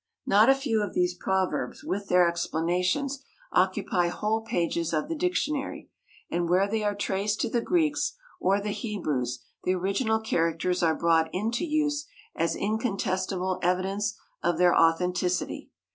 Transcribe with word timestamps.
Not 0.25 0.49
a 0.49 0.55
few 0.55 0.81
of 0.81 0.95
these 0.95 1.13
proverbs, 1.13 1.83
with 1.83 2.07
their 2.07 2.27
explanations, 2.27 3.23
occupy 3.51 4.07
whole 4.07 4.41
pages 4.41 4.93
of 4.93 5.07
the 5.07 5.15
dictionary, 5.15 5.91
and 6.27 6.49
where 6.49 6.67
they 6.67 6.83
are 6.83 6.95
traced 6.95 7.39
to 7.41 7.51
the 7.51 7.61
Greeks 7.61 8.15
or 8.39 8.59
the 8.59 8.71
Hebrews 8.71 9.43
the 9.63 9.75
original 9.75 10.19
characters 10.19 10.81
are 10.81 10.95
brought 10.95 11.29
into 11.31 11.65
use 11.65 12.07
as 12.35 12.55
incontestable 12.55 13.59
evidence 13.61 14.17
of 14.41 14.57
their 14.57 14.75
authenticity. 14.75 15.69